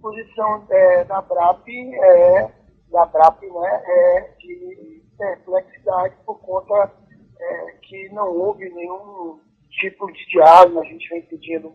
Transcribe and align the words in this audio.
posição 0.00 0.66
é, 0.70 1.04
da 1.04 1.20
BRAP 1.22 1.68
é, 1.68 2.52
da 2.90 3.06
BRAP, 3.06 3.42
né, 3.42 3.82
é 3.86 4.34
de 4.38 5.02
perplexidade 5.16 6.16
por 6.24 6.40
conta 6.40 6.92
é, 7.38 7.72
que 7.82 8.08
não 8.10 8.28
houve 8.28 8.68
nenhum 8.70 9.40
tipo 9.70 10.10
de 10.12 10.26
diálogo. 10.28 10.80
A 10.80 10.84
gente 10.84 11.08
vem 11.08 11.22
pedindo, 11.22 11.74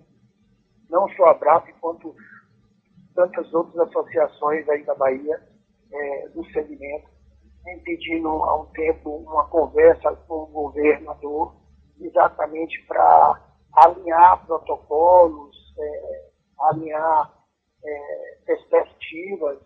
não 0.90 1.08
só 1.10 1.26
a 1.26 1.34
BRAP, 1.34 1.70
quanto 1.80 2.16
tantas 3.14 3.52
outras 3.54 3.88
associações 3.88 4.68
aí 4.68 4.84
da 4.84 4.96
Bahia, 4.96 5.42
é, 5.92 6.28
do 6.30 6.44
segmento, 6.52 7.08
vem 7.64 7.80
pedindo 7.80 8.28
há 8.28 8.62
um 8.62 8.66
tempo 8.68 9.18
uma 9.18 9.48
conversa 9.48 10.14
com 10.28 10.44
o 10.44 10.48
governador, 10.48 11.56
exatamente 12.00 12.82
para 12.88 13.42
alinhar 13.74 14.46
protocolos, 14.46 15.56
é, 15.80 16.30
alinhar 16.60 17.32
perspectivas, 18.46 19.60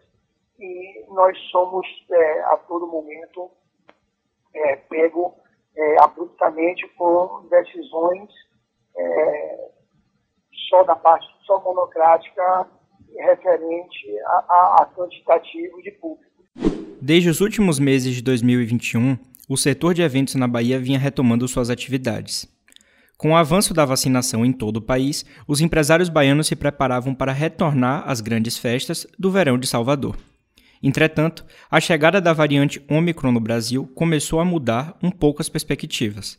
e 0.60 1.06
nós 1.10 1.38
somos 1.52 1.86
é, 2.12 2.42
a 2.42 2.58
todo 2.58 2.88
momento 2.88 3.50
é, 4.54 4.76
pego 4.76 5.36
é, 5.76 6.04
abruptamente 6.04 6.88
com 6.98 7.48
decisões 7.50 8.30
é, 8.98 9.70
só 10.70 10.84
da 10.84 10.96
parte 10.96 11.28
só 11.46 11.60
monocrática 11.62 12.68
referente 13.18 14.20
a, 14.26 14.30
a, 14.32 14.76
a 14.82 14.86
quantitativo 14.96 15.82
de 15.82 15.92
público. 15.92 16.30
Desde 17.02 17.30
os 17.30 17.42
últimos 17.42 17.80
meses 17.80 18.14
de 18.14 18.22
2021, 18.22 19.18
o 19.48 19.58
setor 19.58 19.94
de 19.94 20.02
eventos 20.02 20.36
na 20.36 20.48
Bahia 20.48 20.78
vinha 20.80 21.00
retomando 21.00 21.48
suas 21.48 21.70
atividades. 21.70 22.48
Com 23.20 23.32
o 23.32 23.36
avanço 23.36 23.74
da 23.74 23.84
vacinação 23.84 24.46
em 24.46 24.54
todo 24.54 24.78
o 24.78 24.82
país, 24.82 25.26
os 25.46 25.60
empresários 25.60 26.08
baianos 26.08 26.48
se 26.48 26.56
preparavam 26.56 27.14
para 27.14 27.34
retornar 27.34 28.10
às 28.10 28.22
grandes 28.22 28.58
festas 28.58 29.06
do 29.20 29.30
verão 29.30 29.60
de 29.60 29.68
Salvador. 29.68 30.16
Entretanto, 30.82 31.44
a 31.70 31.82
chegada 31.82 32.22
da 32.22 32.32
variante 32.32 32.82
Omicron 32.90 33.34
no 33.34 33.42
Brasil 33.42 33.92
começou 33.94 34.40
a 34.40 34.46
mudar 34.46 34.98
um 35.04 35.12
pouco 35.12 35.42
as 35.42 35.50
perspectivas. 35.50 36.38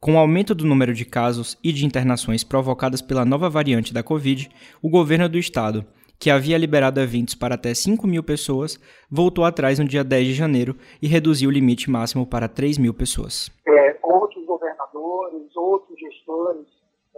Com 0.00 0.16
o 0.16 0.18
aumento 0.18 0.52
do 0.52 0.66
número 0.66 0.92
de 0.92 1.04
casos 1.04 1.56
e 1.62 1.72
de 1.72 1.86
internações 1.86 2.42
provocadas 2.42 3.00
pela 3.00 3.24
nova 3.24 3.48
variante 3.48 3.94
da 3.94 4.02
Covid, 4.02 4.50
o 4.82 4.90
governo 4.90 5.28
do 5.28 5.38
estado, 5.38 5.86
que 6.18 6.28
havia 6.28 6.58
liberado 6.58 7.00
eventos 7.00 7.36
para 7.36 7.54
até 7.54 7.72
5 7.72 8.04
mil 8.04 8.24
pessoas, 8.24 8.80
voltou 9.08 9.44
atrás 9.44 9.78
no 9.78 9.86
dia 9.86 10.02
10 10.02 10.26
de 10.26 10.34
janeiro 10.34 10.76
e 11.00 11.06
reduziu 11.06 11.50
o 11.50 11.52
limite 11.52 11.88
máximo 11.88 12.26
para 12.26 12.48
3 12.48 12.78
mil 12.78 12.92
pessoas. 12.92 13.48
É, 13.64 13.96
outros 14.02 14.44
governadores, 14.44 15.54
outros 15.54 15.95
gestores 16.16 16.66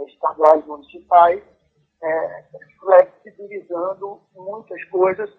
estaduais 0.06 0.64
e 0.64 0.68
municipais, 0.68 1.42
é, 2.02 2.44
flexibilizando 2.80 4.20
muitas 4.34 4.82
coisas 4.84 5.30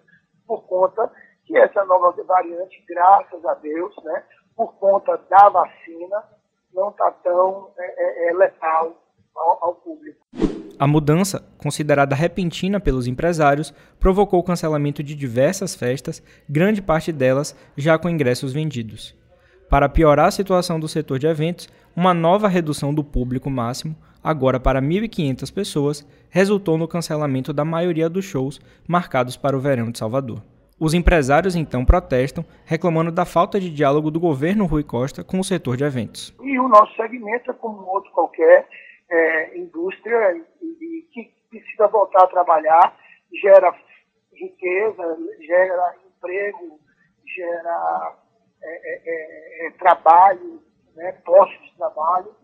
por 0.46 0.64
conta 0.64 1.12
que 1.46 1.58
essa 1.58 1.84
nova 1.86 2.12
variante, 2.24 2.84
graças 2.88 3.44
a 3.46 3.54
Deus, 3.56 3.96
né, 4.04 4.24
por 4.56 4.74
conta 4.76 5.18
da 5.30 5.50
vacina, 5.50 6.24
não 6.74 6.90
está 6.90 7.12
tão 7.24 7.72
é, 7.78 8.30
é, 8.30 8.34
letal 8.34 8.96
ao, 9.36 9.66
ao 9.66 9.76
público. 9.76 10.20
A 10.78 10.88
mudança, 10.88 11.44
considerada 11.58 12.16
repentina 12.16 12.80
pelos 12.80 13.08
empresários, 13.08 13.72
provocou 14.00 14.40
o 14.40 14.44
cancelamento 14.44 15.04
de 15.04 15.14
diversas 15.16 15.76
festas, 15.76 16.23
grande 16.48 16.82
parte 16.82 17.12
delas 17.12 17.56
já 17.76 17.98
com 17.98 18.10
ingressos 18.10 18.54
vendidos. 18.54 19.19
Para 19.70 19.88
piorar 19.88 20.25
a 20.25 20.31
situação 20.31 20.80
do 20.80 20.88
setor 20.88 21.20
de 21.20 21.28
eventos, 21.28 21.70
uma 21.95 22.12
nova 22.12 22.48
redução 22.48 22.92
do 22.92 23.03
público 23.03 23.52
máximo, 23.52 23.95
agora 24.23 24.59
para 24.59 24.81
1.500 24.81 25.53
pessoas, 25.53 26.08
resultou 26.28 26.76
no 26.76 26.88
cancelamento 26.88 27.53
da 27.53 27.64
maioria 27.64 28.09
dos 28.09 28.26
shows 28.26 28.59
marcados 28.88 29.38
para 29.38 29.56
o 29.56 29.59
verão 29.59 29.92
de 29.92 30.00
Salvador. 30.00 30.42
Os 30.80 30.95
empresários 30.95 31.56
então 31.56 31.86
protestam, 31.86 32.44
reclamando 32.66 33.11
da 33.11 33.26
falta 33.26 33.59
de 33.59 33.70
diálogo 33.70 34.09
do 34.09 34.20
governo 34.20 34.66
Rui 34.66 34.84
Costa 34.84 35.23
com 35.23 35.39
o 35.39 35.44
setor 35.44 35.78
de 35.78 35.83
eventos. 35.83 36.33
E 36.42 36.58
o 36.58 36.67
nosso 36.67 36.95
segmento 36.95 37.52
é 37.52 37.54
como 37.54 37.86
outro 37.86 38.11
qualquer 38.11 38.67
é, 39.08 39.55
indústria 39.55 40.36
e, 40.64 41.05
que 41.11 41.32
precisa 41.48 41.88
voltar 41.88 42.23
a 42.23 42.27
trabalhar, 42.27 42.98
gera 43.39 43.71
riqueza, 44.33 45.17
gera 45.45 45.95
emprego, 46.08 46.80
gera 47.36 48.15
é, 48.61 48.70
é, 48.70 49.02
é, 49.05 49.67
é, 49.67 49.71
trabalho, 49.71 50.61
né, 50.95 51.11
postos 51.25 51.65
de 51.65 51.77
trabalho, 51.77 52.36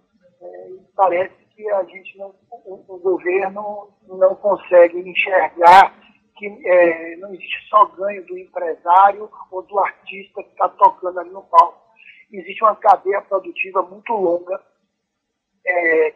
é, 0.41 0.69
e 0.69 0.79
parece 0.95 1.35
que 1.55 1.69
a 1.71 1.83
gente 1.83 2.17
não, 2.17 2.33
o, 2.49 2.85
o 2.87 2.99
governo 2.99 3.93
não 4.07 4.35
consegue 4.35 4.97
enxergar 4.97 5.93
que 6.37 6.49
não 7.17 7.33
existe 7.33 7.69
só 7.69 7.85
ganho 7.85 8.25
do 8.25 8.37
empresário 8.37 9.29
ou 9.49 9.61
do 9.63 9.79
artista 9.79 10.43
que 10.43 10.49
está 10.49 10.67
tocando 10.67 11.17
ali 11.17 11.29
no 11.29 11.43
palco. 11.43 11.81
Existe 12.29 12.61
uma 12.61 12.75
cadeia 12.75 13.21
produtiva 13.21 13.81
muito 13.83 14.11
longa 14.11 14.61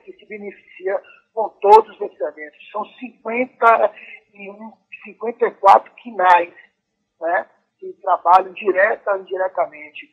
que 0.04 0.12
se 0.12 0.26
beneficia 0.26 1.02
com 1.34 1.48
todos 1.62 2.02
esses 2.02 2.20
eventos. 2.20 2.70
São 2.70 2.84
51, 2.84 4.74
54 5.06 5.94
quinais, 5.96 6.54
né? 7.22 7.50
Que 7.80 7.94
trabalham 8.02 8.54
direta 8.54 9.12
ou 9.12 9.22
indiretamente. 9.22 10.10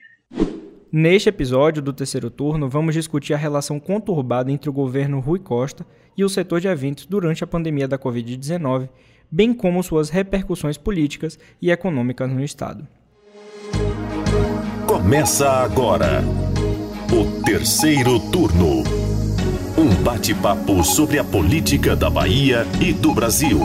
Neste 0.90 1.28
episódio 1.28 1.82
do 1.82 1.92
terceiro 1.92 2.30
turno, 2.30 2.68
vamos 2.68 2.94
discutir 2.94 3.34
a 3.34 3.36
relação 3.36 3.80
conturbada 3.80 4.50
entre 4.50 4.70
o 4.70 4.72
governo 4.72 5.20
Rui 5.20 5.40
Costa 5.40 5.84
e 6.16 6.24
o 6.24 6.28
setor 6.28 6.60
de 6.60 6.68
eventos 6.68 7.06
durante 7.06 7.42
a 7.42 7.46
pandemia 7.46 7.88
da 7.88 7.98
Covid-19, 7.98 8.88
bem 9.30 9.52
como 9.52 9.82
suas 9.82 10.08
repercussões 10.08 10.78
políticas 10.78 11.38
e 11.60 11.70
econômicas 11.70 12.30
no 12.30 12.42
Estado. 12.42 12.86
Começa 14.86 15.50
agora 15.50 16.22
o 17.12 17.42
terceiro 17.44 18.20
turno. 18.30 18.84
Um 19.76 20.02
bate-papo 20.02 20.82
sobre 20.82 21.18
a 21.18 21.24
política 21.24 21.94
da 21.94 22.08
Bahia 22.08 22.64
e 22.80 22.94
do 22.94 23.12
Brasil. 23.12 23.58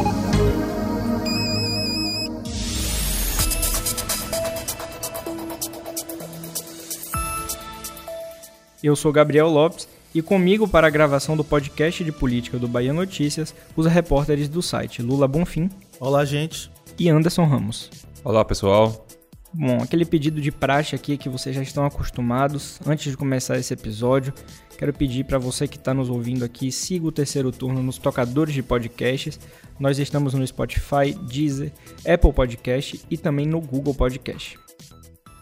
Eu 8.84 8.96
sou 8.96 9.12
Gabriel 9.12 9.48
Lopes 9.48 9.88
e 10.14 10.24
comigo 10.24 10.68
para 10.68 10.88
a 10.88 10.90
gravação 10.90 11.38
do 11.38 11.44
podcast 11.44 12.04
de 12.04 12.12
política 12.12 12.58
do 12.58 12.68
Bahia 12.68 12.92
Notícias, 12.92 13.54
os 13.76 13.86
repórteres 13.86 14.50
do 14.50 14.60
site 14.60 15.04
Lula 15.04 15.28
Bonfim. 15.28 15.70
Olá, 16.00 16.26
gente. 16.26 16.72
E 16.98 17.08
Anderson 17.08 17.46
Ramos. 17.46 17.92
Olá, 18.24 18.44
pessoal. 18.44 19.06
Bom, 19.54 19.78
aquele 19.84 20.04
pedido 20.04 20.42
de 20.42 20.52
praxe 20.52 20.96
aqui 20.96 21.16
que 21.16 21.30
vocês 21.30 21.56
já 21.56 21.62
estão 21.62 21.86
acostumados. 21.86 22.80
Antes 22.84 23.12
de 23.12 23.18
começar 23.18 23.56
esse 23.60 23.72
episódio, 23.72 24.34
quero 24.80 24.92
pedir 24.92 25.26
para 25.26 25.38
você 25.38 25.68
que 25.68 25.78
está 25.78 25.94
nos 25.94 26.10
ouvindo 26.10 26.44
aqui, 26.44 26.72
siga 26.72 27.06
o 27.06 27.12
terceiro 27.12 27.52
turno 27.52 27.84
nos 27.84 28.00
tocadores 28.00 28.56
de 28.56 28.64
podcasts. 28.64 29.40
Nós 29.80 30.00
estamos 30.00 30.34
no 30.34 30.48
Spotify, 30.48 31.14
Deezer, 31.30 31.72
Apple 32.00 32.34
Podcast 32.34 33.00
e 33.12 33.16
também 33.16 33.46
no 33.46 33.62
Google 33.62 33.94
Podcast. 33.94 34.58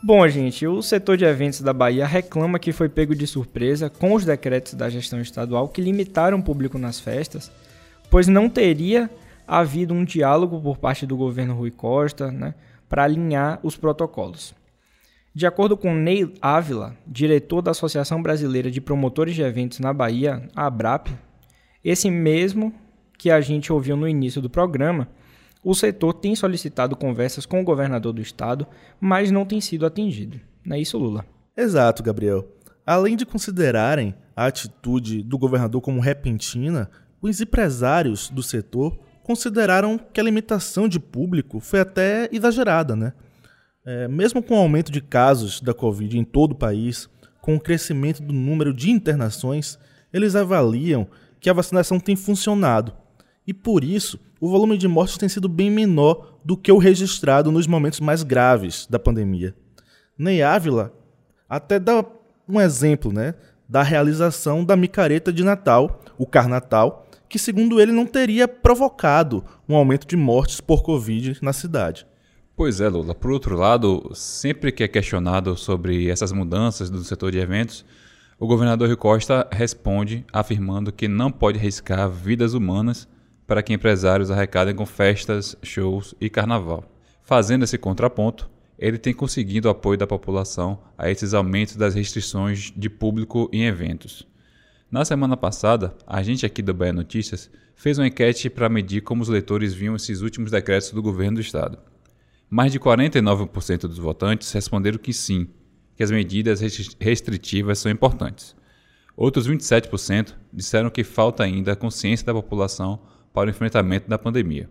Bom, 0.01 0.25
gente, 0.29 0.65
o 0.65 0.81
setor 0.81 1.17
de 1.17 1.25
eventos 1.25 1.59
da 1.59 1.73
Bahia 1.73 2.07
reclama 2.07 2.57
que 2.57 2.71
foi 2.71 2.87
pego 2.87 3.13
de 3.13 3.27
surpresa 3.27 3.89
com 3.89 4.13
os 4.13 4.23
decretos 4.23 4.73
da 4.73 4.89
gestão 4.89 5.19
estadual 5.19 5.67
que 5.67 5.81
limitaram 5.81 6.39
o 6.39 6.43
público 6.43 6.77
nas 6.77 7.01
festas, 7.01 7.51
pois 8.09 8.25
não 8.25 8.49
teria 8.49 9.09
havido 9.45 9.93
um 9.93 10.05
diálogo 10.05 10.61
por 10.61 10.77
parte 10.77 11.05
do 11.05 11.17
governo 11.17 11.53
Rui 11.53 11.69
Costa 11.69 12.31
né, 12.31 12.55
para 12.87 13.03
alinhar 13.03 13.59
os 13.61 13.75
protocolos. 13.75 14.55
De 15.35 15.45
acordo 15.45 15.75
com 15.75 15.93
Ney 15.93 16.33
Ávila, 16.41 16.95
diretor 17.05 17.61
da 17.61 17.71
Associação 17.71 18.23
Brasileira 18.23 18.71
de 18.71 18.79
Promotores 18.79 19.35
de 19.35 19.41
Eventos 19.41 19.79
na 19.79 19.91
Bahia, 19.91 20.47
a 20.55 20.67
ABRAP, 20.67 21.09
esse 21.83 22.09
mesmo 22.09 22.73
que 23.17 23.29
a 23.29 23.41
gente 23.41 23.71
ouviu 23.71 23.97
no 23.97 24.07
início 24.07 24.41
do 24.41 24.49
programa, 24.49 25.09
o 25.63 25.73
setor 25.73 26.13
tem 26.13 26.35
solicitado 26.35 26.95
conversas 26.95 27.45
com 27.45 27.61
o 27.61 27.63
governador 27.63 28.13
do 28.13 28.21
estado, 28.21 28.65
mas 28.99 29.31
não 29.31 29.45
tem 29.45 29.59
sido 29.59 29.85
atendido. 29.85 30.39
Não 30.65 30.75
é 30.75 30.79
isso, 30.79 30.97
Lula? 30.97 31.25
Exato, 31.55 32.01
Gabriel. 32.01 32.47
Além 32.85 33.15
de 33.15 33.25
considerarem 33.25 34.15
a 34.35 34.45
atitude 34.45 35.21
do 35.21 35.37
governador 35.37 35.81
como 35.81 35.99
repentina, 35.99 36.89
os 37.21 37.41
empresários 37.41 38.29
do 38.29 38.41
setor 38.41 38.97
consideraram 39.23 39.99
que 39.99 40.19
a 40.19 40.23
limitação 40.23 40.87
de 40.87 40.99
público 40.99 41.59
foi 41.59 41.81
até 41.81 42.29
exagerada, 42.31 42.95
né? 42.95 43.13
É, 43.85 44.07
mesmo 44.07 44.41
com 44.41 44.55
o 44.55 44.57
aumento 44.57 44.91
de 44.91 45.01
casos 45.01 45.61
da 45.61 45.73
Covid 45.73 46.17
em 46.17 46.23
todo 46.23 46.53
o 46.53 46.55
país, 46.55 47.09
com 47.41 47.55
o 47.55 47.59
crescimento 47.59 48.21
do 48.21 48.33
número 48.33 48.73
de 48.73 48.89
internações, 48.89 49.77
eles 50.11 50.35
avaliam 50.35 51.07
que 51.39 51.49
a 51.49 51.53
vacinação 51.53 51.99
tem 51.99 52.15
funcionado 52.15 52.93
e 53.49 53.53
por 53.53 53.83
isso 53.83 54.19
o 54.39 54.47
volume 54.47 54.77
de 54.77 54.87
mortes 54.87 55.17
tem 55.17 55.27
sido 55.27 55.49
bem 55.49 55.71
menor 55.71 56.37
do 56.45 56.55
que 56.55 56.71
o 56.71 56.77
registrado 56.77 57.51
nos 57.51 57.65
momentos 57.65 57.99
mais 57.99 58.21
graves 58.21 58.85
da 58.87 58.99
pandemia. 58.99 59.55
Ney 60.15 60.43
Ávila 60.43 60.93
até 61.49 61.79
dá 61.79 62.05
um 62.47 62.61
exemplo 62.61 63.11
né, 63.11 63.33
da 63.67 63.81
realização 63.81 64.63
da 64.63 64.75
micareta 64.75 65.33
de 65.33 65.43
Natal, 65.43 65.99
o 66.15 66.27
Carnatal, 66.27 67.07
que, 67.27 67.39
segundo 67.39 67.81
ele, 67.81 67.91
não 67.91 68.05
teria 68.05 68.47
provocado 68.47 69.43
um 69.67 69.75
aumento 69.75 70.05
de 70.05 70.15
mortes 70.15 70.61
por 70.61 70.83
Covid 70.83 71.39
na 71.41 71.51
cidade. 71.51 72.05
Pois 72.55 72.79
é, 72.79 72.87
Lula. 72.87 73.15
Por 73.15 73.31
outro 73.31 73.57
lado, 73.57 74.11
sempre 74.13 74.71
que 74.71 74.83
é 74.83 74.87
questionado 74.87 75.57
sobre 75.57 76.07
essas 76.07 76.31
mudanças 76.31 76.87
do 76.87 77.03
setor 77.03 77.31
de 77.31 77.39
eventos, 77.39 77.83
o 78.39 78.45
governador 78.45 78.87
Rui 78.87 78.97
Costa 78.97 79.47
responde 79.51 80.23
afirmando 80.31 80.91
que 80.91 81.07
não 81.07 81.31
pode 81.31 81.57
riscar 81.57 82.07
vidas 82.11 82.53
humanas 82.53 83.07
para 83.49 83.63
que 83.63 83.73
empresários 83.73 84.29
arrecadem 84.29 84.75
com 84.75 84.85
festas, 84.85 85.57
shows 85.63 86.13
e 86.21 86.29
carnaval. 86.29 86.83
Fazendo 87.23 87.63
esse 87.63 87.79
contraponto, 87.79 88.47
ele 88.77 88.99
tem 88.99 89.11
conseguido 89.11 89.67
o 89.67 89.71
apoio 89.71 89.97
da 89.97 90.05
população 90.05 90.79
a 90.95 91.09
esses 91.09 91.33
aumentos 91.33 91.75
das 91.75 91.95
restrições 91.95 92.71
de 92.77 92.91
público 92.91 93.49
em 93.51 93.65
eventos. 93.65 94.27
Na 94.91 95.03
semana 95.03 95.35
passada, 95.35 95.95
a 96.05 96.21
gente 96.21 96.45
aqui 96.45 96.61
do 96.61 96.75
Bahia 96.75 96.93
Notícias 96.93 97.49
fez 97.75 97.97
uma 97.97 98.05
enquete 98.05 98.51
para 98.51 98.69
medir 98.69 99.01
como 99.01 99.23
os 99.23 99.29
leitores 99.29 99.73
viam 99.73 99.95
esses 99.95 100.21
últimos 100.21 100.51
decretos 100.51 100.91
do 100.91 101.01
governo 101.01 101.37
do 101.37 101.41
estado. 101.41 101.79
Mais 102.51 102.71
de 102.71 102.79
49% 102.79 103.81
dos 103.87 103.97
votantes 103.97 104.51
responderam 104.51 104.99
que 104.99 105.11
sim, 105.11 105.47
que 105.95 106.03
as 106.03 106.11
medidas 106.11 106.61
restritivas 106.99 107.79
são 107.79 107.91
importantes. 107.91 108.55
Outros 109.17 109.49
27% 109.49 110.35
disseram 110.53 110.91
que 110.91 111.03
falta 111.03 111.43
ainda 111.43 111.71
a 111.71 111.75
consciência 111.75 112.27
da 112.27 112.33
população 112.33 113.01
para 113.39 113.47
o 113.47 113.51
enfrentamento 113.51 114.09
da 114.09 114.19
pandemia. 114.19 114.69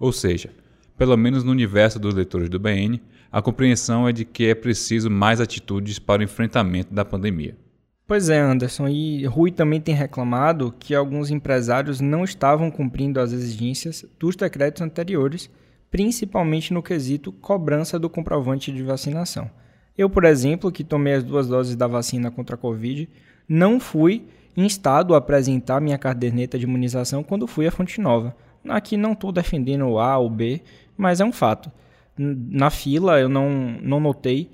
Ou 0.00 0.10
seja, 0.10 0.48
pelo 0.96 1.14
menos 1.18 1.44
no 1.44 1.50
universo 1.50 1.98
dos 1.98 2.14
leitores 2.14 2.48
do 2.48 2.58
BN, 2.58 2.98
a 3.30 3.42
compreensão 3.42 4.08
é 4.08 4.12
de 4.12 4.24
que 4.24 4.46
é 4.46 4.54
preciso 4.54 5.10
mais 5.10 5.38
atitudes 5.38 5.98
para 5.98 6.22
o 6.22 6.24
enfrentamento 6.24 6.94
da 6.94 7.04
pandemia. 7.04 7.54
Pois 8.06 8.30
é, 8.30 8.40
Anderson, 8.40 8.88
e 8.88 9.26
Rui 9.26 9.50
também 9.50 9.82
tem 9.82 9.94
reclamado 9.94 10.74
que 10.78 10.94
alguns 10.94 11.30
empresários 11.30 12.00
não 12.00 12.24
estavam 12.24 12.70
cumprindo 12.70 13.20
as 13.20 13.32
exigências 13.32 14.06
dos 14.18 14.34
decretos 14.34 14.80
anteriores, 14.80 15.50
principalmente 15.90 16.72
no 16.72 16.82
quesito 16.82 17.30
cobrança 17.30 17.98
do 17.98 18.08
comprovante 18.08 18.72
de 18.72 18.82
vacinação. 18.82 19.50
Eu, 19.98 20.08
por 20.08 20.24
exemplo, 20.24 20.72
que 20.72 20.82
tomei 20.82 21.12
as 21.12 21.24
duas 21.24 21.48
doses 21.48 21.76
da 21.76 21.86
vacina 21.86 22.30
contra 22.30 22.54
a 22.54 22.58
Covid, 22.58 23.10
não 23.46 23.78
fui 23.78 24.24
instado 24.56 25.14
a 25.14 25.18
apresentar 25.18 25.80
minha 25.80 25.98
caderneta 25.98 26.58
de 26.58 26.64
imunização 26.64 27.22
quando 27.22 27.46
fui 27.46 27.66
à 27.66 27.70
Fonte 27.70 28.00
Nova. 28.00 28.34
Aqui 28.68 28.96
não 28.96 29.12
estou 29.12 29.30
defendendo 29.30 29.86
o 29.86 29.98
A 29.98 30.18
ou 30.18 30.30
B, 30.30 30.62
mas 30.96 31.20
é 31.20 31.24
um 31.24 31.32
fato. 31.32 31.70
Na 32.18 32.70
fila 32.70 33.20
eu 33.20 33.28
não, 33.28 33.78
não 33.82 34.00
notei 34.00 34.50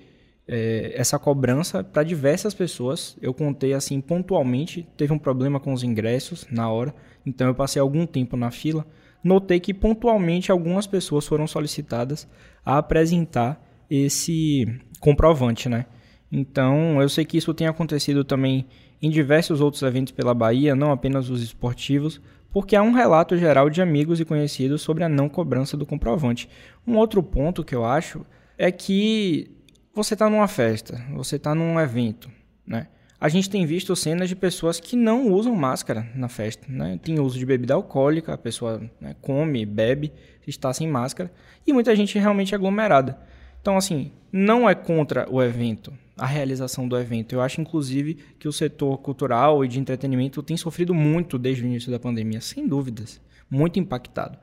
é, 0.47 0.93
essa 0.97 1.19
cobrança 1.19 1.85
para 1.85 2.03
diversas 2.03 2.53
pessoas. 2.53 3.17
Eu 3.23 3.33
contei 3.33 3.73
assim 3.73 4.01
pontualmente, 4.01 4.87
teve 4.97 5.13
um 5.13 5.19
problema 5.19 5.61
com 5.61 5.73
os 5.73 5.83
ingressos 5.83 6.47
na 6.51 6.71
hora, 6.71 6.95
então 7.25 7.47
eu 7.47 7.55
passei 7.55 7.81
algum 7.81 8.05
tempo 8.07 8.37
na 8.37 8.51
fila. 8.51 8.85
Notei 9.23 9.61
que 9.61 9.73
pontualmente 9.73 10.51
algumas 10.51 10.87
pessoas 10.87 11.27
foram 11.27 11.47
solicitadas 11.47 12.29
a 12.65 12.79
apresentar 12.79 13.63
esse 13.89 14.67
comprovante, 15.01 15.69
né? 15.69 15.87
Então, 16.33 17.03
eu 17.03 17.11
sei 17.11 17.27
que 17.27 17.37
isso 17.37 17.53
tem 17.53 17.67
acontecido 17.67 18.25
também 18.25 18.67
em 19.03 19.11
diversos 19.11 19.61
outros 19.61 19.83
eventos 19.83 20.13
pela 20.13 20.33
Bahia, 20.33 20.75
não 20.75 20.91
apenas 20.91 21.29
os 21.29 21.43
esportivos, 21.43 22.23
porque 22.51 22.75
há 22.75 22.83
um 22.83 22.93
relato 22.93 23.37
geral 23.37 23.69
de 23.69 23.83
amigos 23.83 24.19
e 24.19 24.25
conhecidos 24.25 24.81
sobre 24.81 25.05
a 25.05 25.11
não 25.11 25.29
cobrança 25.29 25.77
do 25.77 25.85
comprovante. 25.85 26.49
Um 26.87 26.97
outro 26.97 27.23
ponto 27.23 27.63
que 27.63 27.75
eu 27.75 27.85
acho 27.85 28.25
é 28.57 28.73
que 28.73 29.51
você 29.95 30.15
está 30.15 30.31
numa 30.31 30.49
festa, 30.49 31.05
você 31.15 31.37
está 31.37 31.55
num 31.55 31.79
evento, 31.79 32.31
né? 32.67 32.89
A 33.21 33.29
gente 33.29 33.49
tem 33.49 33.65
visto 33.65 33.95
cenas 33.95 34.29
de 34.29 34.35
pessoas 34.35 34.81
que 34.81 34.97
não 34.97 35.31
usam 35.31 35.55
máscara 35.55 36.09
na 36.15 36.29
festa, 36.29 36.67
né? 36.69 36.99
Tem 37.03 37.21
uso 37.21 37.39
de 37.39 37.47
bebida 37.47 37.75
alcoólica, 37.75 38.33
a 38.33 38.39
pessoa 38.39 38.83
né, 39.01 39.15
come, 39.21 39.65
bebe, 39.65 40.13
está 40.47 40.73
sem 40.73 40.89
máscara, 40.89 41.31
e 41.67 41.73
muita 41.73 41.95
gente 41.95 42.19
realmente 42.19 42.55
aglomerada. 42.55 43.19
Então, 43.61 43.77
assim, 43.77 44.11
não 44.33 44.69
é 44.69 44.75
contra 44.75 45.31
o 45.31 45.41
evento, 45.41 45.93
a 46.17 46.27
realização 46.27 46.87
do 46.87 46.97
evento. 46.97 47.35
Eu 47.35 47.41
acho, 47.41 47.61
inclusive, 47.61 48.15
que 48.39 48.49
o 48.49 48.53
setor 48.53 48.99
cultural 48.99 49.65
e 49.65 49.69
de 49.69 49.81
entretenimento 49.81 50.43
tem 50.43 50.57
sofrido 50.57 50.95
muito 50.95 51.39
desde 51.39 51.63
o 51.63 51.67
início 51.67 51.91
da 51.91 51.99
pandemia, 51.99 52.41
sem 52.41 52.67
dúvidas, 52.67 53.21
muito 53.51 53.79
impactado. 53.79 54.39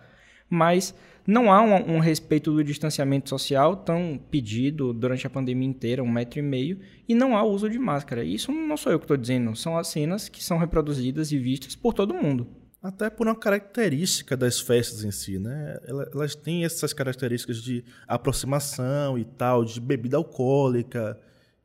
Mas 0.50 0.96
não 1.28 1.52
há 1.52 1.62
um, 1.62 1.98
um, 1.98 2.00
respeito 2.00 2.52
do 2.52 2.64
distanciamento 2.64 3.30
social 3.30 3.76
tão 3.76 4.20
pedido 4.32 4.92
durante 4.92 5.28
a 5.28 5.30
pandemia 5.30 5.68
inteira, 5.68 6.02
um 6.02 6.12
metro 6.12 6.40
e 6.40 6.42
meio, 6.42 6.80
e 7.08 7.14
não 7.14 7.38
há 7.38 7.44
uso 7.44 7.70
de 7.70 7.78
máscara. 7.78 8.24
Isso 8.24 8.52
não 8.52 8.76
sou 8.76 8.92
eu 8.92 9.00
que 9.00 9.06
estou 9.06 9.18
dizendo, 9.18 9.56
são 9.56 9.78
as 9.78 9.88
cenas 9.90 10.28
que 10.28 10.44
são 10.44 10.58
reproduzidas 10.58 11.32
e 11.32 11.38
vistas 11.38 11.76
por 11.76 11.94
todo 11.94 12.16
mundo. 12.16 12.48
Até 12.82 13.10
por 13.10 13.28
uma 13.28 13.36
característica 13.36 14.38
das 14.38 14.60
festas 14.60 15.04
em 15.04 15.12
si, 15.12 15.38
né? 15.38 15.78
Elas 15.86 16.34
têm 16.34 16.64
essas 16.64 16.94
características 16.94 17.62
de 17.62 17.84
aproximação 18.08 19.18
e 19.18 19.26
tal, 19.26 19.66
de 19.66 19.82
bebida 19.82 20.16
alcoólica. 20.16 21.20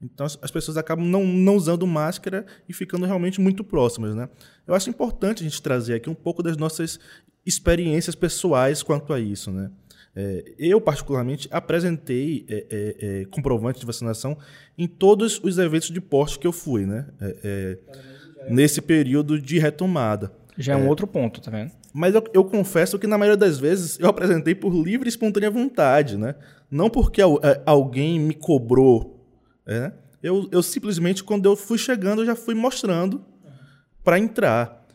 Então 0.04 0.26
as 0.26 0.50
pessoas 0.50 0.76
acabam 0.76 1.06
não, 1.06 1.24
não 1.24 1.56
usando 1.56 1.86
máscara 1.86 2.44
e 2.68 2.72
ficando 2.72 3.06
realmente 3.06 3.40
muito 3.40 3.64
próximas, 3.64 4.14
né? 4.14 4.28
Eu 4.66 4.74
acho 4.74 4.90
importante 4.90 5.42
a 5.42 5.48
gente 5.48 5.62
trazer 5.62 5.94
aqui 5.94 6.10
um 6.10 6.14
pouco 6.14 6.42
das 6.42 6.56
nossas 6.56 6.98
experiências 7.46 8.14
pessoais 8.14 8.82
quanto 8.82 9.12
a 9.12 9.20
isso, 9.20 9.50
né? 9.50 9.70
É, 10.16 10.54
eu, 10.58 10.80
particularmente, 10.80 11.48
apresentei 11.50 12.46
é, 12.48 12.66
é, 12.70 13.20
é 13.20 13.24
comprovante 13.24 13.80
de 13.80 13.86
vacinação 13.86 14.38
em 14.78 14.86
todos 14.86 15.40
os 15.42 15.58
eventos 15.58 15.90
de 15.90 16.00
porte 16.00 16.38
que 16.38 16.46
eu 16.46 16.52
fui, 16.52 16.86
né? 16.86 17.06
É, 17.20 17.36
é, 17.42 18.50
nesse 18.50 18.80
período 18.80 19.40
de 19.40 19.58
retomada. 19.58 20.32
Já 20.56 20.74
é 20.74 20.76
um 20.76 20.88
outro 20.88 21.06
ponto, 21.06 21.40
tá 21.40 21.50
vendo? 21.50 21.72
Mas 21.92 22.14
eu, 22.14 22.22
eu, 22.32 22.44
confesso 22.44 22.98
que, 22.98 23.06
na 23.06 23.18
maioria 23.18 23.36
das 23.36 23.58
vezes, 23.58 23.98
eu 23.98 24.08
apresentei 24.08 24.54
por 24.54 24.72
livre 24.72 25.08
e 25.08 25.10
espontânea 25.10 25.50
vontade, 25.50 26.16
né? 26.16 26.36
Não 26.70 26.88
porque 26.88 27.20
alguém 27.66 28.20
me 28.20 28.34
cobrou, 28.34 29.13
né? 29.66 29.92
Eu, 30.22 30.48
eu 30.50 30.62
simplesmente, 30.62 31.22
quando 31.22 31.46
eu 31.46 31.54
fui 31.54 31.76
chegando, 31.76 32.22
eu 32.22 32.26
já 32.26 32.34
fui 32.34 32.54
mostrando 32.54 33.24
para 34.02 34.18
entrar. 34.18 34.86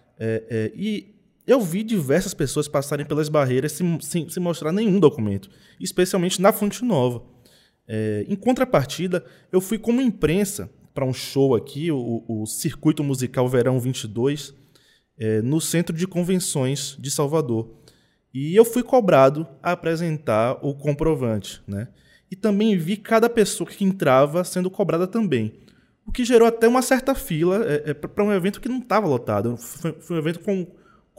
e 0.75 1.15
eu 1.45 1.61
vi 1.61 1.83
diversas 1.83 2.33
pessoas 2.33 2.67
passarem 2.67 3.05
pelas 3.05 3.27
barreiras 3.27 3.71
sem, 3.71 3.99
sem, 4.01 4.29
sem 4.29 4.41
mostrar 4.41 4.71
nenhum 4.71 4.99
documento, 4.99 5.49
especialmente 5.79 6.39
na 6.39 6.51
Fonte 6.51 6.85
Nova. 6.85 7.23
É, 7.87 8.23
em 8.27 8.35
contrapartida, 8.35 9.25
eu 9.51 9.59
fui 9.59 9.79
como 9.79 9.99
imprensa 9.99 10.69
para 10.93 11.03
um 11.03 11.11
show 11.11 11.55
aqui, 11.55 11.91
o, 11.91 12.23
o, 12.27 12.45
Circuito 12.45 13.03
Musical 13.03 13.49
Verão 13.49 13.79
22, 13.79 14.53
é, 15.17 15.41
no 15.41 15.59
Centro 15.59 15.95
de 15.95 16.05
Convenções 16.05 16.95
de 16.99 17.09
Salvador. 17.09 17.67
E 18.31 18.55
eu 18.55 18.63
fui 18.63 18.83
cobrado 18.83 19.47
a 19.63 19.71
apresentar 19.71 20.59
o 20.61 20.75
comprovante. 20.75 21.63
Né? 21.67 21.87
E 22.31 22.35
também 22.35 22.77
vi 22.77 22.97
cada 22.97 23.29
pessoa 23.29 23.69
que 23.69 23.83
entrava 23.83 24.43
sendo 24.43 24.69
cobrada 24.69 25.07
também. 25.07 25.53
O 26.05 26.11
que 26.11 26.23
gerou 26.23 26.47
até 26.47 26.67
uma 26.67 26.81
certa 26.81 27.13
fila 27.13 27.63
é, 27.65 27.91
é 27.91 27.93
para 27.93 28.23
um 28.23 28.31
evento 28.31 28.61
que 28.61 28.69
não 28.69 28.79
estava 28.79 29.07
lotado. 29.07 29.57
Foi, 29.57 29.93
foi 29.99 30.15
um 30.15 30.19
evento 30.19 30.39
com 30.39 30.67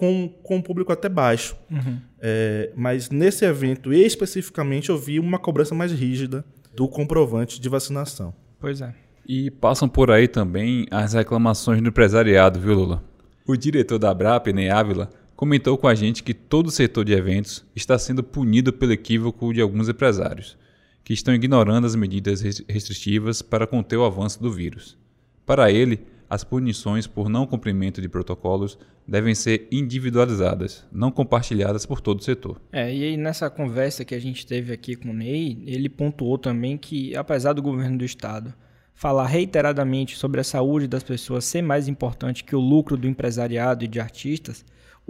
com, 0.01 0.31
com 0.43 0.57
um 0.57 0.63
público 0.63 0.91
até 0.91 1.11
baixo. 1.11 1.55
Uhum. 1.71 2.01
É, 2.23 2.73
mas 2.75 3.11
nesse 3.11 3.45
evento 3.45 3.93
especificamente 3.93 4.89
eu 4.89 4.97
vi 4.97 5.21
uma 5.21 5.39
cobrança 5.39 5.75
mais 5.75 5.93
rígida 5.93 6.43
do 6.75 6.89
comprovante 6.89 7.61
de 7.61 7.69
vacinação. 7.69 8.33
Pois 8.59 8.81
é. 8.81 8.95
E 9.29 9.51
passam 9.51 9.87
por 9.87 10.11
aí 10.11 10.27
também 10.27 10.87
as 10.91 11.13
reclamações 11.13 11.83
do 11.83 11.89
empresariado, 11.89 12.59
viu, 12.59 12.73
Lula? 12.73 13.05
O 13.47 13.55
diretor 13.55 13.99
da 13.99 14.11
Abrap, 14.11 14.47
Ney 14.47 14.71
Ávila, 14.71 15.11
comentou 15.37 15.77
com 15.77 15.87
a 15.87 15.95
gente 15.95 16.23
que 16.23 16.33
todo 16.33 16.69
o 16.69 16.71
setor 16.71 17.05
de 17.05 17.13
eventos 17.13 17.63
está 17.77 17.99
sendo 17.99 18.23
punido 18.23 18.73
pelo 18.73 18.93
equívoco 18.93 19.53
de 19.53 19.61
alguns 19.61 19.87
empresários, 19.87 20.57
que 21.05 21.13
estão 21.13 21.35
ignorando 21.35 21.87
as 21.87 21.95
medidas 21.95 22.41
restritivas 22.41 23.43
para 23.43 23.67
conter 23.67 23.97
o 23.97 24.05
avanço 24.05 24.43
do 24.43 24.51
vírus. 24.51 24.99
Para 25.45 25.71
ele, 25.71 26.01
as 26.29 26.45
punições 26.45 27.07
por 27.09 27.29
não 27.29 27.47
cumprimento 27.47 28.01
de 28.01 28.09
protocolos 28.09 28.79
devem 29.07 29.35
ser 29.35 29.67
individualizadas, 29.73 30.87
não 30.93 31.11
compartilhadas 31.11 31.85
por 31.85 32.01
todo 32.01 32.21
o 32.21 32.23
setor. 32.23 32.61
É, 32.71 32.95
e 32.95 33.03
aí 33.03 33.17
nessa 33.17 33.51
conversa 33.51 34.05
que 34.05 34.15
a 34.15 34.21
gente 34.21 34.47
teve 34.47 34.73
aqui 34.73 34.95
com 34.95 35.11
o 35.11 35.13
Ney, 35.13 35.61
ele 35.67 35.89
pontuou 35.89 36.39
também 36.39 36.79
que, 36.79 37.17
apesar 37.17 37.53
do 37.53 37.61
governo 37.61 37.99
do 37.99 38.05
estado 38.05 38.55
falar 39.01 39.27
reiteradamente 39.27 40.17
sobre 40.17 40.43
a 40.43 40.45
saúde 40.45 40.87
das 40.87 41.03
pessoas 41.03 41.47
ser 41.47 41.63
mais 41.63 41.89
importante 41.89 42.45
que 42.45 42.55
o 42.55 42.61
lucro 42.61 42.99
do 42.99 43.09
empresariado 43.09 43.83
e 43.83 43.89
de 43.89 43.99
artistas, 43.99 44.63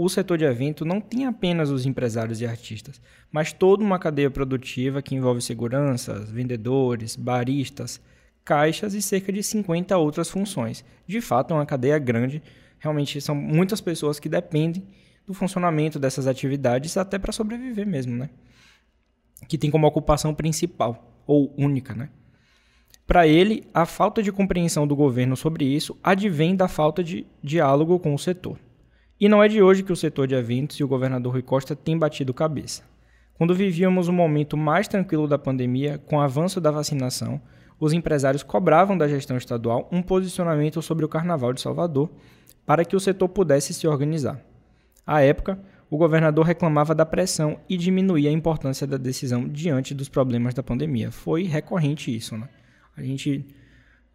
o 0.03 0.09
setor 0.09 0.39
de 0.39 0.45
evento 0.45 0.83
não 0.83 0.99
tem 0.99 1.27
apenas 1.27 1.69
os 1.69 1.85
empresários 1.85 2.41
e 2.41 2.47
artistas, 2.47 3.01
mas 3.31 3.53
toda 3.53 3.85
uma 3.85 3.99
cadeia 3.99 4.31
produtiva 4.31 5.03
que 5.03 5.15
envolve 5.15 5.43
seguranças, 5.43 6.31
vendedores, 6.31 7.17
baristas, 7.17 8.01
caixas 8.43 8.95
e 8.95 9.03
cerca 9.03 9.31
de 9.31 9.43
50 9.43 9.97
outras 9.99 10.31
funções. 10.31 10.83
De 11.07 11.21
fato, 11.21 11.53
é 11.53 11.57
uma 11.57 11.67
cadeia 11.67 11.99
grande. 11.99 12.43
Realmente 12.79 13.21
são 13.21 13.35
muitas 13.35 13.83
pessoas 13.83 14.19
que 14.19 14.27
dependem 14.27 14.83
do 15.27 15.35
funcionamento 15.35 15.99
dessas 15.99 16.27
atividades 16.27 16.97
até 16.97 17.19
para 17.19 17.31
sobreviver 17.31 17.87
mesmo, 17.87 18.17
né? 18.17 18.31
Que 19.47 19.59
tem 19.59 19.71
como 19.71 19.87
ocupação 19.87 20.35
principal 20.35 21.23
ou 21.27 21.55
única, 21.59 21.95
né? 21.95 22.09
Para 23.07 23.27
ele, 23.27 23.67
a 23.75 23.85
falta 23.85 24.23
de 24.23 24.33
compreensão 24.33 24.87
do 24.87 24.97
governo 24.97 25.37
sobre 25.37 25.67
isso 25.67 25.99
advém 26.03 26.57
da 26.57 26.69
falta 26.69 27.05
de 27.05 27.27
diálogo 27.43 27.99
com 27.99 28.15
o 28.15 28.19
setor. 28.19 28.59
E 29.21 29.29
não 29.29 29.43
é 29.43 29.49
de 29.49 29.63
hoje 29.63 29.83
que 29.83 29.93
o 29.93 29.97
setor 29.97 30.27
de 30.27 30.35
eventos 30.35 30.81
e 30.81 30.85
o 30.85 30.89
governador 30.89 31.35
Rui 31.35 31.43
Costa 31.43 31.77
têm 31.77 31.99
batido 31.99 32.33
cabeça. 32.33 32.83
Quando 33.35 33.55
vivíamos 33.55 34.09
o 34.09 34.13
momento 34.15 34.57
mais 34.57 34.89
tranquilo 34.89 35.29
da 35.29 35.39
pandemia, 35.39 35.99
com 35.99 36.17
o 36.17 36.21
avanço 36.21 36.59
da 36.59 36.71
vacinação, 36.71 37.39
os 37.79 37.93
empresários 37.93 38.43
cobravam 38.43 38.97
da 38.97 39.07
gestão 39.07 39.37
estadual 39.37 39.87
um 39.93 40.01
posicionamento 40.01 40.81
sobre 40.81 41.05
o 41.05 41.09
Carnaval 41.09 41.53
de 41.53 41.61
Salvador 41.61 42.11
para 42.65 42.83
que 42.83 42.97
o 42.97 43.01
setor 43.01 43.29
pudesse 43.29 43.75
se 43.75 43.87
organizar. 43.87 44.41
À 45.07 45.21
época, 45.21 45.59
o 45.91 45.99
governador 45.99 46.47
reclamava 46.47 46.95
da 46.95 47.05
pressão 47.05 47.61
e 47.69 47.77
diminuía 47.77 48.31
a 48.31 48.33
importância 48.33 48.87
da 48.87 48.97
decisão 48.97 49.47
diante 49.47 49.93
dos 49.93 50.09
problemas 50.09 50.55
da 50.55 50.63
pandemia. 50.63 51.11
Foi 51.11 51.43
recorrente 51.43 52.15
isso, 52.15 52.39
né? 52.39 52.49
A 52.97 53.03
gente 53.03 53.45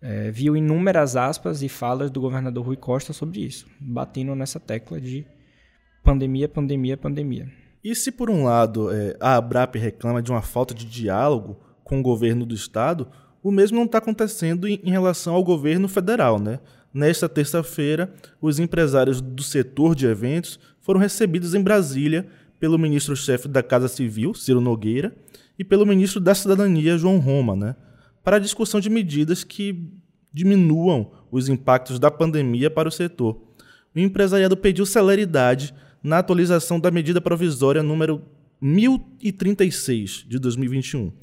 é, 0.01 0.31
viu 0.31 0.55
inúmeras 0.55 1.15
aspas 1.15 1.61
e 1.61 1.69
falas 1.69 2.11
do 2.11 2.21
governador 2.21 2.65
Rui 2.65 2.75
Costa 2.75 3.13
sobre 3.13 3.41
isso, 3.41 3.65
batendo 3.79 4.35
nessa 4.35 4.59
tecla 4.59 4.99
de 4.99 5.25
pandemia, 6.03 6.47
pandemia, 6.47 6.97
pandemia. 6.97 7.47
E 7.83 7.95
se 7.95 8.11
por 8.11 8.29
um 8.29 8.43
lado 8.43 8.91
é, 8.91 9.15
a 9.19 9.35
Abrap 9.35 9.75
reclama 9.75 10.21
de 10.21 10.31
uma 10.31 10.41
falta 10.41 10.73
de 10.73 10.85
diálogo 10.85 11.59
com 11.83 11.99
o 11.99 12.03
governo 12.03 12.45
do 12.45 12.55
estado, 12.55 13.07
o 13.43 13.51
mesmo 13.51 13.77
não 13.77 13.85
está 13.85 13.99
acontecendo 13.99 14.67
em, 14.67 14.79
em 14.83 14.89
relação 14.89 15.35
ao 15.35 15.43
governo 15.43 15.87
federal, 15.87 16.39
né? 16.39 16.59
Nesta 16.91 17.27
terça-feira, 17.27 18.13
os 18.41 18.57
empresários 18.57 19.21
do 19.21 19.43
setor 19.43 19.93
de 19.93 20.07
eventos 20.07 20.59
foram 20.79 20.99
recebidos 20.99 21.53
em 21.53 21.61
Brasília 21.61 22.25
pelo 22.59 22.79
ministro-chefe 22.79 23.47
da 23.47 23.61
Casa 23.61 23.87
Civil, 23.87 24.33
Ciro 24.33 24.61
Nogueira, 24.61 25.13
e 25.59 25.63
pelo 25.63 25.85
ministro 25.85 26.19
da 26.19 26.33
Cidadania, 26.33 26.97
João 26.97 27.19
Roma, 27.19 27.55
né? 27.55 27.75
Para 28.25 28.35
a 28.35 28.39
discussão 28.39 28.81
de 28.81 28.89
medidas 28.89 29.45
que 29.45 29.89
diminuam 30.33 31.11
os 31.31 31.47
impactos 31.47 31.97
da 31.97 32.11
pandemia 32.11 32.69
para 32.69 32.89
o 32.89 32.91
setor. 32.91 33.39
O 33.95 33.99
empresariado 33.99 34.57
pediu 34.57 34.85
celeridade 34.85 35.73
na 36.03 36.17
atualização 36.19 36.77
da 36.77 36.91
medida 36.91 37.21
provisória 37.21 37.81
número 37.81 38.21
1036 38.59 40.25
de 40.27 40.37
2021 40.39 41.13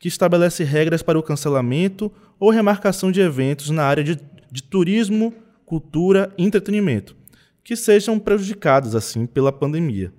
que 0.00 0.08
estabelece 0.08 0.64
regras 0.64 1.02
para 1.02 1.18
o 1.18 1.22
cancelamento 1.22 2.10
ou 2.40 2.50
remarcação 2.50 3.12
de 3.12 3.20
eventos 3.20 3.68
na 3.68 3.84
área 3.84 4.02
de, 4.02 4.18
de 4.50 4.62
turismo, 4.62 5.32
cultura 5.66 6.32
e 6.38 6.42
entretenimento, 6.42 7.14
que 7.62 7.76
sejam 7.76 8.18
prejudicados 8.18 8.94
assim 8.96 9.26
pela 9.26 9.52
pandemia. 9.52 10.10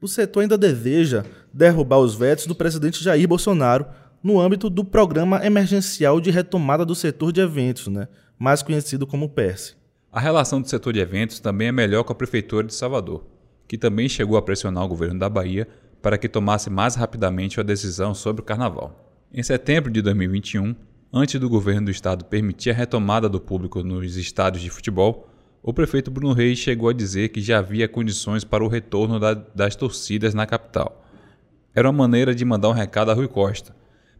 O 0.00 0.08
setor 0.08 0.40
ainda 0.40 0.58
deseja 0.58 1.24
derrubar 1.52 1.98
os 1.98 2.16
vetos 2.16 2.46
do 2.46 2.54
presidente 2.54 3.02
Jair 3.02 3.28
Bolsonaro 3.28 3.86
no 4.28 4.38
âmbito 4.38 4.68
do 4.68 4.84
Programa 4.84 5.42
Emergencial 5.42 6.20
de 6.20 6.30
Retomada 6.30 6.84
do 6.84 6.94
Setor 6.94 7.32
de 7.32 7.40
Eventos, 7.40 7.86
né, 7.86 8.08
mais 8.38 8.62
conhecido 8.62 9.06
como 9.06 9.30
PERSE. 9.30 9.74
A 10.12 10.20
relação 10.20 10.60
do 10.60 10.68
setor 10.68 10.92
de 10.92 11.00
eventos 11.00 11.40
também 11.40 11.68
é 11.68 11.72
melhor 11.72 12.04
com 12.04 12.12
a 12.12 12.14
Prefeitura 12.14 12.66
de 12.66 12.74
Salvador, 12.74 13.24
que 13.66 13.78
também 13.78 14.06
chegou 14.06 14.36
a 14.36 14.42
pressionar 14.42 14.84
o 14.84 14.88
governo 14.88 15.18
da 15.18 15.30
Bahia 15.30 15.66
para 16.02 16.18
que 16.18 16.28
tomasse 16.28 16.68
mais 16.68 16.94
rapidamente 16.94 17.58
a 17.58 17.62
decisão 17.62 18.12
sobre 18.12 18.42
o 18.42 18.44
carnaval. 18.44 19.16
Em 19.32 19.42
setembro 19.42 19.90
de 19.90 20.02
2021, 20.02 20.76
antes 21.10 21.40
do 21.40 21.48
governo 21.48 21.86
do 21.86 21.90
estado 21.90 22.26
permitir 22.26 22.68
a 22.68 22.74
retomada 22.74 23.30
do 23.30 23.40
público 23.40 23.82
nos 23.82 24.14
estádios 24.14 24.62
de 24.62 24.68
futebol, 24.68 25.26
o 25.62 25.72
prefeito 25.72 26.10
Bruno 26.10 26.34
Reis 26.34 26.58
chegou 26.58 26.90
a 26.90 26.92
dizer 26.92 27.30
que 27.30 27.40
já 27.40 27.60
havia 27.60 27.88
condições 27.88 28.44
para 28.44 28.62
o 28.62 28.68
retorno 28.68 29.18
da, 29.18 29.32
das 29.32 29.74
torcidas 29.74 30.34
na 30.34 30.44
capital. 30.44 31.02
Era 31.74 31.88
uma 31.88 31.96
maneira 31.96 32.34
de 32.34 32.44
mandar 32.44 32.68
um 32.68 32.72
recado 32.72 33.10
a 33.10 33.14
Rui 33.14 33.28
Costa, 33.28 33.78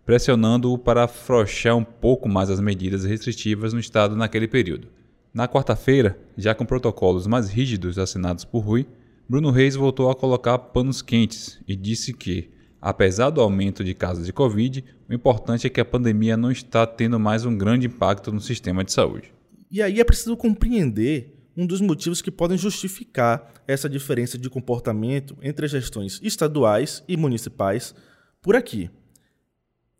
pressionando-o 0.08 0.78
para 0.78 1.04
afrouxar 1.04 1.76
um 1.76 1.84
pouco 1.84 2.30
mais 2.30 2.48
as 2.48 2.60
medidas 2.60 3.04
restritivas 3.04 3.74
no 3.74 3.78
estado 3.78 4.16
naquele 4.16 4.48
período. 4.48 4.88
Na 5.34 5.46
quarta-feira, 5.46 6.18
já 6.34 6.54
com 6.54 6.64
protocolos 6.64 7.26
mais 7.26 7.50
rígidos 7.50 7.98
assinados 7.98 8.42
por 8.42 8.60
Rui, 8.60 8.86
Bruno 9.28 9.50
Reis 9.50 9.76
voltou 9.76 10.10
a 10.10 10.14
colocar 10.14 10.56
panos 10.58 11.02
quentes 11.02 11.60
e 11.68 11.76
disse 11.76 12.14
que, 12.14 12.48
Apesar 12.80 13.28
do 13.28 13.42
aumento 13.42 13.84
de 13.84 13.92
casos 13.92 14.24
de 14.24 14.32
Covid, 14.32 14.82
o 15.06 15.12
importante 15.12 15.66
é 15.66 15.70
que 15.70 15.80
a 15.80 15.84
pandemia 15.84 16.38
não 16.38 16.50
está 16.50 16.86
tendo 16.86 17.20
mais 17.20 17.44
um 17.44 17.54
grande 17.54 17.86
impacto 17.86 18.32
no 18.32 18.40
sistema 18.40 18.82
de 18.82 18.92
saúde. 18.92 19.30
E 19.70 19.82
aí 19.82 20.00
é 20.00 20.04
preciso 20.04 20.38
compreender 20.38 21.34
um 21.54 21.66
dos 21.66 21.82
motivos 21.82 22.22
que 22.22 22.30
podem 22.30 22.56
justificar 22.56 23.52
essa 23.66 23.90
diferença 23.90 24.38
de 24.38 24.48
comportamento 24.48 25.36
entre 25.42 25.66
as 25.66 25.70
gestões 25.70 26.18
estaduais 26.22 27.04
e 27.06 27.14
municipais 27.14 27.94
por 28.40 28.56
aqui. 28.56 28.88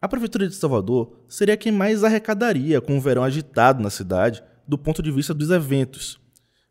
A 0.00 0.06
Prefeitura 0.06 0.46
de 0.46 0.54
Salvador 0.54 1.24
seria 1.26 1.56
quem 1.56 1.72
mais 1.72 2.04
arrecadaria 2.04 2.80
com 2.80 2.96
o 2.96 3.00
verão 3.00 3.24
agitado 3.24 3.82
na 3.82 3.90
cidade 3.90 4.44
do 4.66 4.78
ponto 4.78 5.02
de 5.02 5.10
vista 5.10 5.34
dos 5.34 5.50
eventos, 5.50 6.20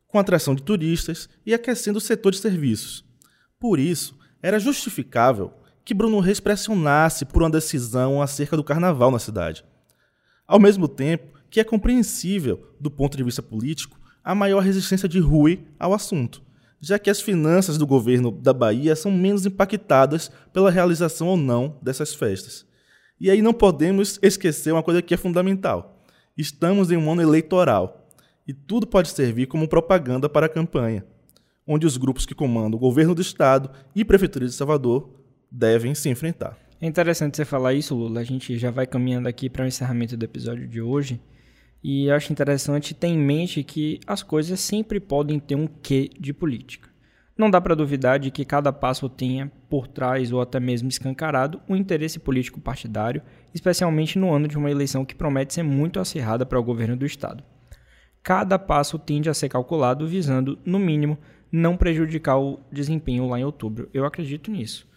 com 0.07 0.17
atração 0.17 0.55
de 0.55 0.63
turistas 0.63 1.27
e 1.45 1.53
aquecendo 1.53 1.97
o 1.97 2.01
setor 2.01 2.31
de 2.31 2.37
serviços. 2.37 3.03
Por 3.59 3.79
isso, 3.79 4.17
era 4.41 4.57
justificável 4.57 5.51
que 5.83 5.93
Bruno 5.93 6.21
Reis 6.21 6.39
pressionasse 6.39 7.25
por 7.25 7.43
uma 7.43 7.49
decisão 7.49 8.21
acerca 8.21 8.55
do 8.55 8.63
carnaval 8.63 9.11
na 9.11 9.19
cidade. 9.19 9.65
Ao 10.47 10.59
mesmo 10.59 10.87
tempo 10.87 11.37
que 11.49 11.59
é 11.59 11.65
compreensível, 11.65 12.73
do 12.79 12.89
ponto 12.89 13.17
de 13.17 13.23
vista 13.23 13.41
político, 13.41 13.99
a 14.23 14.33
maior 14.33 14.61
resistência 14.61 15.07
de 15.09 15.19
Rui 15.19 15.67
ao 15.77 15.93
assunto, 15.93 16.41
já 16.79 16.97
que 16.97 17.09
as 17.09 17.19
finanças 17.19 17.77
do 17.77 17.85
governo 17.85 18.31
da 18.31 18.53
Bahia 18.53 18.95
são 18.95 19.11
menos 19.11 19.45
impactadas 19.45 20.31
pela 20.53 20.71
realização 20.71 21.27
ou 21.27 21.35
não 21.35 21.77
dessas 21.81 22.13
festas. 22.13 22.65
E 23.19 23.31
aí 23.31 23.41
não 23.41 23.53
podemos 23.53 24.19
esquecer 24.21 24.71
uma 24.71 24.83
coisa 24.83 25.01
que 25.01 25.13
é 25.13 25.17
fundamental. 25.17 26.03
Estamos 26.37 26.91
em 26.91 26.97
um 26.97 27.11
ano 27.11 27.21
eleitoral 27.21 28.07
e 28.47 28.53
tudo 28.53 28.85
pode 28.85 29.09
servir 29.09 29.47
como 29.47 29.67
propaganda 29.67 30.29
para 30.29 30.45
a 30.45 30.49
campanha, 30.49 31.03
onde 31.65 31.87
os 31.87 31.97
grupos 31.97 32.25
que 32.25 32.35
comandam 32.35 32.77
o 32.77 32.79
governo 32.79 33.15
do 33.15 33.21
estado 33.21 33.71
e 33.95 34.05
prefeitura 34.05 34.45
de 34.45 34.53
Salvador 34.53 35.09
devem 35.51 35.95
se 35.95 36.09
enfrentar. 36.09 36.57
É 36.79 36.85
interessante 36.85 37.35
você 37.35 37.43
falar 37.43 37.73
isso, 37.73 37.95
Lula. 37.95 38.19
A 38.19 38.23
gente 38.23 38.55
já 38.57 38.69
vai 38.69 38.85
caminhando 38.85 39.27
aqui 39.27 39.49
para 39.49 39.65
o 39.65 39.67
encerramento 39.67 40.15
do 40.15 40.23
episódio 40.23 40.67
de 40.67 40.79
hoje. 40.79 41.19
E 41.83 42.05
eu 42.05 42.15
acho 42.15 42.31
interessante 42.31 42.93
ter 42.93 43.07
em 43.07 43.17
mente 43.17 43.63
que 43.63 43.99
as 44.05 44.21
coisas 44.21 44.59
sempre 44.59 44.99
podem 44.99 45.39
ter 45.39 45.55
um 45.55 45.67
quê 45.67 46.09
de 46.19 46.33
política. 46.33 46.89
Não 47.37 47.51
dá 47.51 47.61
para 47.61 47.75
duvidar 47.75 48.17
de 48.17 48.31
que 48.31 48.43
cada 48.43 48.73
passo 48.73 49.07
tenha 49.07 49.51
por 49.69 49.87
trás 49.87 50.31
ou 50.31 50.41
até 50.41 50.59
mesmo 50.59 50.89
escancarado 50.89 51.61
um 51.69 51.75
interesse 51.75 52.17
político 52.17 52.59
partidário, 52.59 53.21
especialmente 53.53 54.17
no 54.17 54.33
ano 54.33 54.47
de 54.47 54.57
uma 54.57 54.71
eleição 54.71 55.05
que 55.05 55.13
promete 55.13 55.53
ser 55.53 55.63
muito 55.63 55.99
acirrada 55.99 56.47
para 56.47 56.59
o 56.59 56.63
governo 56.63 56.97
do 56.97 57.05
estado. 57.05 57.43
Cada 58.23 58.57
passo 58.57 58.97
tende 58.97 59.29
a 59.29 59.35
ser 59.35 59.49
calculado 59.49 60.07
visando, 60.07 60.57
no 60.65 60.79
mínimo, 60.79 61.17
não 61.51 61.77
prejudicar 61.77 62.39
o 62.39 62.59
desempenho 62.71 63.27
lá 63.27 63.39
em 63.39 63.43
outubro. 63.43 63.87
Eu 63.93 64.03
acredito 64.03 64.49
nisso. 64.49 64.87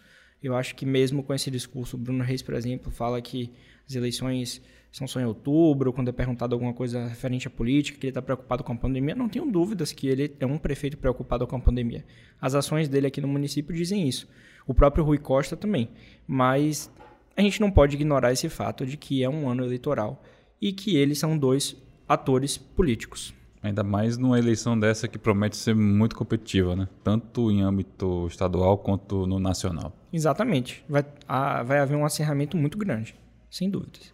Eu 0.41 0.55
acho 0.55 0.75
que 0.75 0.85
mesmo 0.85 1.21
com 1.21 1.33
esse 1.35 1.51
discurso, 1.51 1.95
Bruno 1.95 2.23
Reis, 2.23 2.41
por 2.41 2.55
exemplo, 2.55 2.91
fala 2.91 3.21
que 3.21 3.51
as 3.87 3.93
eleições 3.93 4.61
são 4.91 5.07
só 5.07 5.21
em 5.21 5.25
outubro, 5.25 5.93
quando 5.93 6.09
é 6.09 6.11
perguntado 6.11 6.53
alguma 6.53 6.73
coisa 6.73 7.07
referente 7.07 7.47
à 7.47 7.49
política, 7.49 7.97
que 7.97 8.07
ele 8.07 8.11
está 8.11 8.21
preocupado 8.21 8.63
com 8.63 8.73
a 8.73 8.75
pandemia. 8.75 9.15
Não 9.15 9.29
tenho 9.29 9.49
dúvidas 9.49 9.93
que 9.93 10.07
ele 10.07 10.35
é 10.37 10.45
um 10.45 10.57
prefeito 10.57 10.97
preocupado 10.97 11.47
com 11.47 11.55
a 11.55 11.59
pandemia. 11.59 12.03
As 12.41 12.55
ações 12.55 12.89
dele 12.89 13.07
aqui 13.07 13.21
no 13.21 13.27
município 13.27 13.73
dizem 13.73 14.07
isso. 14.07 14.27
O 14.67 14.73
próprio 14.73 15.03
Rui 15.03 15.17
Costa 15.17 15.55
também. 15.55 15.89
Mas 16.27 16.91
a 17.37 17.41
gente 17.41 17.61
não 17.61 17.71
pode 17.71 17.95
ignorar 17.95 18.33
esse 18.33 18.49
fato 18.49 18.85
de 18.85 18.97
que 18.97 19.23
é 19.23 19.29
um 19.29 19.49
ano 19.49 19.63
eleitoral 19.63 20.21
e 20.61 20.73
que 20.73 20.97
eles 20.97 21.17
são 21.17 21.37
dois 21.37 21.81
atores 22.07 22.57
políticos. 22.57 23.33
Ainda 23.63 23.83
mais 23.83 24.17
numa 24.17 24.39
eleição 24.39 24.77
dessa 24.77 25.07
que 25.07 25.17
promete 25.17 25.55
ser 25.55 25.75
muito 25.75 26.15
competitiva, 26.15 26.75
né? 26.75 26.89
Tanto 27.03 27.49
em 27.49 27.61
âmbito 27.61 28.27
estadual 28.27 28.77
quanto 28.77 29.25
no 29.25 29.39
nacional. 29.39 29.95
Exatamente. 30.11 30.83
Vai, 30.89 31.05
a, 31.27 31.63
vai 31.63 31.79
haver 31.79 31.95
um 31.95 32.03
acirramento 32.03 32.57
muito 32.57 32.77
grande, 32.77 33.15
sem 33.49 33.69
dúvidas. 33.69 34.11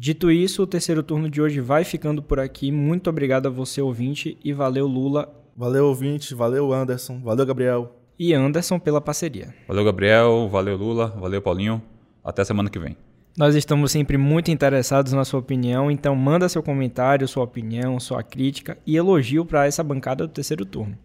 Dito 0.00 0.30
isso, 0.30 0.62
o 0.62 0.66
terceiro 0.66 1.02
turno 1.02 1.28
de 1.28 1.42
hoje 1.42 1.60
vai 1.60 1.82
ficando 1.82 2.22
por 2.22 2.38
aqui. 2.38 2.70
Muito 2.70 3.10
obrigado 3.10 3.48
a 3.48 3.50
você, 3.50 3.82
ouvinte, 3.82 4.38
e 4.44 4.52
valeu, 4.52 4.86
Lula. 4.86 5.28
Valeu, 5.56 5.86
ouvinte. 5.86 6.36
Valeu, 6.36 6.72
Anderson. 6.72 7.20
Valeu, 7.20 7.44
Gabriel. 7.44 7.92
E 8.16 8.32
Anderson 8.32 8.78
pela 8.78 9.00
parceria. 9.00 9.52
Valeu, 9.66 9.84
Gabriel. 9.84 10.48
Valeu, 10.48 10.76
Lula. 10.76 11.08
Valeu, 11.18 11.42
Paulinho. 11.42 11.82
Até 12.22 12.44
semana 12.44 12.70
que 12.70 12.78
vem. 12.78 12.96
Nós 13.36 13.56
estamos 13.56 13.90
sempre 13.90 14.16
muito 14.16 14.52
interessados 14.52 15.12
na 15.12 15.24
sua 15.24 15.40
opinião, 15.40 15.90
então 15.90 16.14
manda 16.14 16.48
seu 16.48 16.62
comentário, 16.62 17.26
sua 17.26 17.42
opinião, 17.42 17.98
sua 17.98 18.22
crítica 18.22 18.78
e 18.86 18.96
elogio 18.96 19.44
para 19.44 19.66
essa 19.66 19.82
bancada 19.82 20.28
do 20.28 20.32
terceiro 20.32 20.64
turno, 20.64 20.96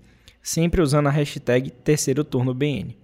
sempre 0.41 0.81
usando 0.81 1.07
a 1.07 1.11
hashtag 1.11 1.71
terceiro 1.71 2.23
turno 2.23 2.53
BN. 2.53 2.95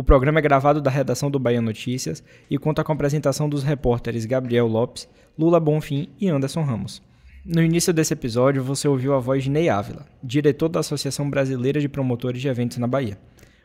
O 0.00 0.02
programa 0.02 0.38
é 0.38 0.42
gravado 0.42 0.80
da 0.80 0.90
redação 0.90 1.30
do 1.30 1.38
Bahia 1.38 1.60
Notícias 1.60 2.24
e 2.50 2.56
conta 2.56 2.82
com 2.82 2.90
a 2.90 2.94
apresentação 2.94 3.50
dos 3.50 3.62
repórteres 3.62 4.24
Gabriel 4.24 4.66
Lopes, 4.66 5.06
Lula 5.38 5.60
Bonfim 5.60 6.08
e 6.18 6.26
Anderson 6.26 6.62
Ramos. 6.62 7.02
No 7.44 7.62
início 7.62 7.92
desse 7.92 8.14
episódio, 8.14 8.64
você 8.64 8.88
ouviu 8.88 9.12
a 9.12 9.18
voz 9.18 9.44
de 9.44 9.50
Ney 9.50 9.68
Ávila, 9.68 10.06
diretor 10.24 10.70
da 10.70 10.80
Associação 10.80 11.28
Brasileira 11.28 11.78
de 11.78 11.86
Promotores 11.86 12.40
de 12.40 12.48
Eventos 12.48 12.78
na 12.78 12.86
Bahia. 12.86 13.18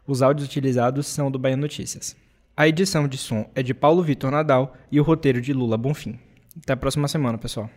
Os 0.05 0.21
áudios 0.21 0.45
utilizados 0.45 1.07
são 1.07 1.31
do 1.31 1.39
Bahia 1.39 1.55
Notícias. 1.55 2.17
A 2.57 2.67
edição 2.67 3.07
de 3.07 3.17
som 3.17 3.49
é 3.55 3.63
de 3.63 3.73
Paulo 3.73 4.03
Vitor 4.03 4.29
Nadal 4.29 4.75
e 4.91 4.99
o 4.99 5.03
roteiro 5.03 5.39
de 5.39 5.53
Lula 5.53 5.77
Bonfim. 5.77 6.19
Até 6.61 6.73
a 6.73 6.77
próxima 6.77 7.07
semana, 7.07 7.37
pessoal. 7.37 7.69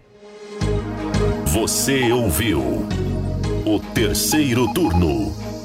Você 1.46 2.10
ouviu 2.10 2.60
o 3.64 3.78
terceiro 3.94 4.66
turno 4.74 5.47